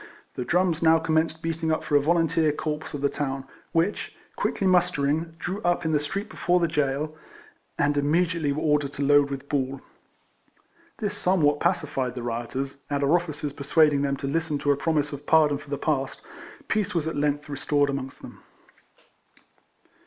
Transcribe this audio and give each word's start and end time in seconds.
The 0.33 0.43
drums 0.43 0.81
now 0.81 0.97
com 0.97 1.15
menced 1.17 1.43
beating 1.43 1.71
up 1.71 1.83
for 1.83 1.95
a 1.95 2.01
volunteer 2.01 2.51
corps 2.51 2.91
of 2.95 3.01
the 3.01 3.07
town, 3.07 3.45
which, 3.71 4.15
quickly 4.35 4.65
mustering, 4.65 5.35
drew 5.37 5.61
up 5.61 5.85
in 5.85 5.91
the 5.91 5.99
street 5.99 6.27
before 6.27 6.59
the 6.59 6.67
jail, 6.67 7.15
and 7.77 7.93
16 7.93 7.93
RECOLLECTIONS 7.93 7.97
OF 7.97 8.03
immediately 8.03 8.51
were 8.51 8.63
ordered 8.67 8.93
to 8.93 9.03
load 9.03 9.29
with 9.29 9.47
baU. 9.47 9.79
This 10.97 11.15
somewhat 11.15 11.59
pacified 11.59 12.15
the 12.15 12.23
rioters, 12.23 12.77
and 12.89 13.03
our 13.03 13.15
officers 13.15 13.53
persuading 13.53 14.01
them 14.01 14.17
to 14.17 14.25
listen 14.25 14.57
to 14.57 14.71
a 14.71 14.75
promise 14.75 15.13
of 15.13 15.27
pardon 15.27 15.59
for 15.59 15.69
the 15.69 15.77
past, 15.77 16.23
peace 16.67 16.95
was 16.95 17.05
at 17.07 17.15
length 17.15 17.47
restored 17.47 17.91
amongst 17.91 18.23
them. 18.23 18.41